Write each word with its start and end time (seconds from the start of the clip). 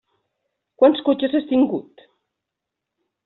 Quants 0.83 1.03
cotxes 1.09 1.35
has 1.39 1.45
tingut? 1.51 2.03